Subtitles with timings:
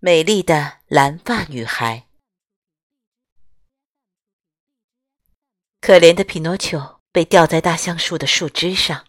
[0.00, 2.06] 美丽的蓝发女孩，
[5.80, 9.08] 可怜的匹诺丘被吊在大橡树的树枝上，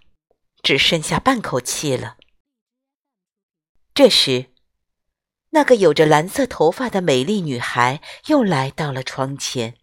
[0.63, 2.17] 只剩下半口气了。
[3.93, 4.51] 这时，
[5.51, 9.77] 那个有着蓝色头发的美丽女孩又来到了窗前。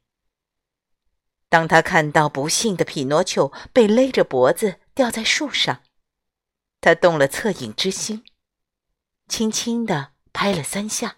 [1.49, 5.85] 当她看到不幸的匹诺丘被勒着脖子吊在树上，
[6.81, 8.25] 她动了恻隐之心，
[9.29, 10.16] 轻轻的。
[10.37, 11.17] 拍了三下，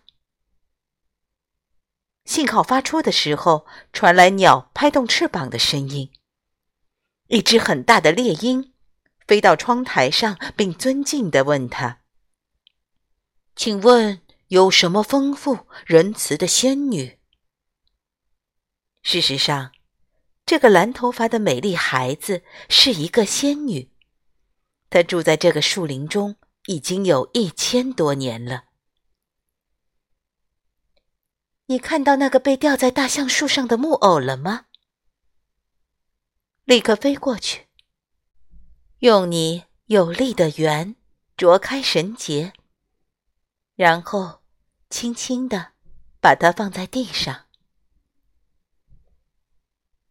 [2.24, 6.12] 信号发出的时候，传来鸟拍动翅膀的声音。
[7.26, 8.72] 一只很大的猎鹰
[9.26, 12.02] 飞到窗台上，并尊敬地问他
[13.56, 17.18] ：“请问有什么丰富仁慈的仙女？”
[19.02, 19.72] 事实上，
[20.46, 23.90] 这个蓝头发的美丽孩子是一个仙女，
[24.88, 28.67] 她住在这个树林中已经有一千多年了。
[31.70, 34.64] 你看到那个被吊在大橡树上的木偶了吗？
[36.64, 37.66] 立刻飞过去，
[39.00, 40.96] 用你有力的圆
[41.36, 42.54] 啄开绳结，
[43.74, 44.40] 然后
[44.88, 45.72] 轻轻的
[46.20, 47.44] 把它放在地上。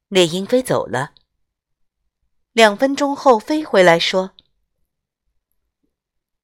[0.10, 1.16] 猎鹰飞走了，
[2.52, 4.34] 两分钟后飞回来说：“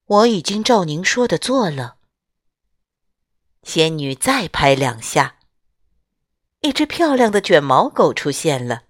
[0.05, 1.97] 我已经照您说的做了。”
[3.63, 5.37] 仙女再拍两下，
[6.59, 8.83] 一只漂亮的卷毛狗出现了。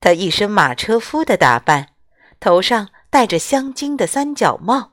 [0.00, 1.90] 它一身马车夫的打扮，
[2.40, 4.92] 头上戴着镶金的三角帽，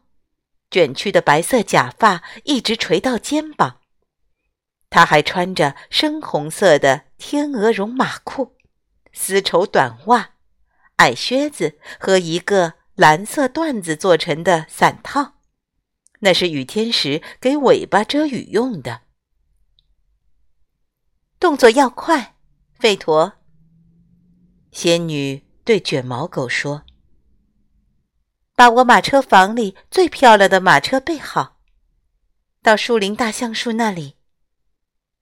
[0.69, 3.79] 卷曲的白色假发一直垂到肩膀。
[4.89, 8.57] 它还穿着深红色的天鹅绒马裤、
[9.11, 10.31] 丝绸短袜、
[10.97, 15.33] 矮靴子和一个蓝色缎子做成的伞套。
[16.23, 19.01] 那是雨天时给尾巴遮雨用的。
[21.37, 22.37] 动作要快，
[22.79, 23.33] 费陀。
[24.71, 26.83] 仙女对卷毛狗说
[28.55, 31.59] ：“把我马车房里最漂亮的马车备好，
[32.61, 34.15] 到树林大橡树那里，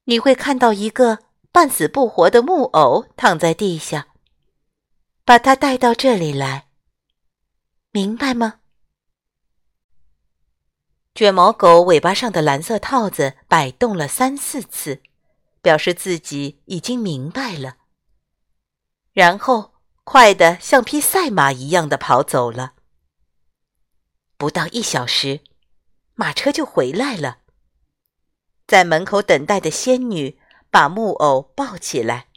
[0.03, 1.17] 你会看到一个
[1.51, 4.09] 半死不活的木偶躺在地下。
[5.25, 6.67] 把它带到这里来，
[7.89, 8.59] 明白吗？”
[11.13, 15.01] 卷毛狗尾巴上的蓝色套子摆动了三四次，
[15.61, 17.77] 表示自己已经明白了。
[19.11, 19.73] 然后，
[20.05, 22.75] 快的像匹赛马一样的跑走了。
[24.37, 25.41] 不到一小时，
[26.15, 27.39] 马车就回来了。
[28.65, 30.39] 在门口等待的仙女
[30.69, 32.29] 把木偶抱起来，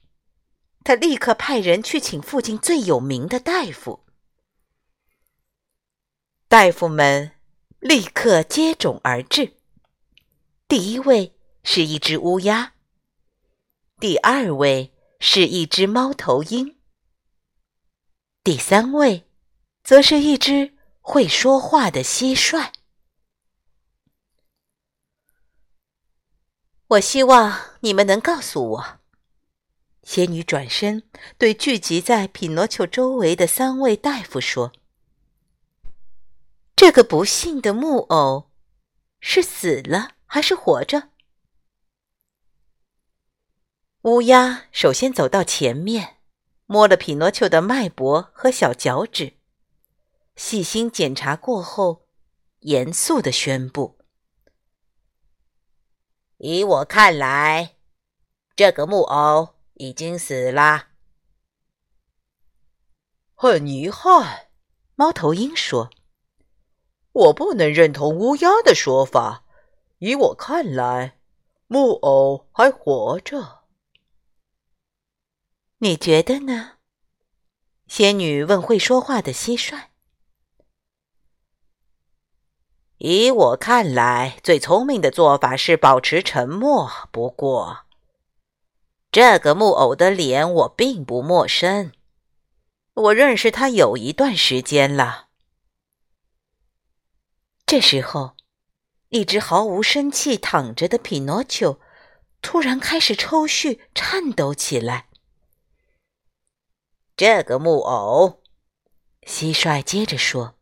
[0.83, 4.05] 她立刻派人去请附近最有名的大夫。
[6.49, 7.34] 大夫们。
[7.85, 9.59] 立刻接踵而至。
[10.67, 12.73] 第一位是一只乌鸦，
[14.01, 16.79] 第二位是一只猫头鹰，
[18.43, 19.29] 第三位
[19.83, 20.73] 则是一只
[21.03, 22.73] 会说话的蟋蟀。
[26.87, 28.99] 我希望你们能告诉我，
[30.03, 31.03] 仙女转身
[31.37, 34.73] 对聚集在匹诺丘周围的三位大夫说。
[36.87, 38.51] 这个不幸的木偶
[39.19, 41.09] 是死了还是活着？
[44.03, 46.19] 乌鸦首先走到前面，
[46.67, 49.39] 摸了匹诺丘的脉搏和小脚趾，
[50.37, 52.07] 细心检查过后，
[52.59, 53.99] 严肃的宣布
[56.37, 57.77] ：“以我看来，
[58.55, 60.89] 这个木偶已经死了。”
[63.35, 64.49] 很遗憾，
[64.97, 65.89] 猫头鹰说。
[67.15, 69.45] 我不能认同乌鸦的说法。
[69.99, 71.19] 以我看来，
[71.67, 73.63] 木偶还活着。
[75.79, 76.73] 你觉得呢？
[77.87, 79.85] 仙女问会说话的蟋蟀。
[82.99, 86.91] 以我看来，最聪明的做法是保持沉默。
[87.13, 87.81] 不过，
[89.13, 91.93] 这个木偶的脸我并不陌生，
[92.95, 95.24] 我认识他有一段时间了。
[97.67, 98.37] 这时候，
[99.09, 101.81] 一只毫无生气躺着的匹诺丘
[102.43, 105.09] 突然开始抽搐、颤抖起来。
[107.17, 108.43] 这个木偶，
[109.23, 110.57] 蟋蟀接着说：“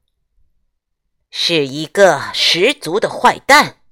[1.31, 3.83] 是一个十足的坏蛋。”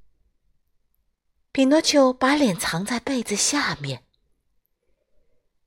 [1.52, 4.04] 匹诺丘把脸藏在被子下面。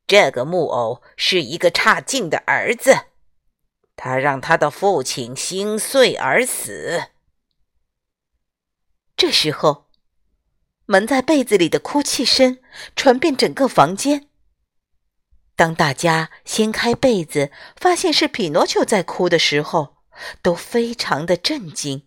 [0.08, 3.08] 这个木偶是一个差劲的儿子，
[3.96, 7.10] 他让他的父亲心碎而死。
[9.26, 9.86] 这时候，
[10.86, 12.60] 蒙在被子里的哭泣声
[12.94, 14.28] 传遍整个房间。
[15.56, 19.96] 当大家掀开被子，发现是匹诺丘在哭的时候，
[20.42, 22.06] 都非常的震惊。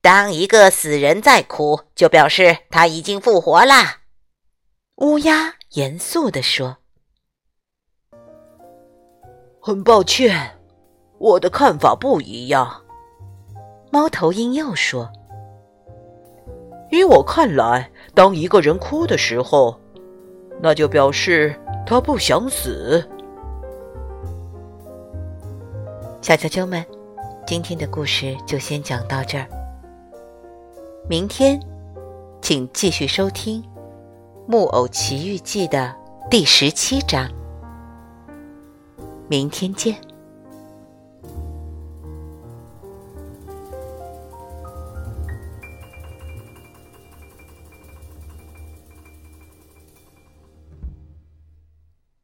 [0.00, 4.00] 当一个死人在哭，就表示他已经复活啦。
[4.96, 6.78] 乌鸦严肃地说
[9.62, 10.58] ：“很抱歉，
[11.20, 12.82] 我的看法不一样。”
[13.96, 15.10] 猫头鹰又说
[16.92, 19.80] ：“依我看来，当一个人哭的时候，
[20.60, 23.02] 那就表示他不想死。”
[26.20, 26.84] 小啾啾们，
[27.46, 29.46] 今天的故事就先讲到这儿。
[31.08, 31.58] 明天，
[32.42, 33.62] 请继续收听。
[34.46, 35.96] 《木偶奇遇记》的
[36.30, 37.26] 第十七章，
[39.26, 39.96] 明天见。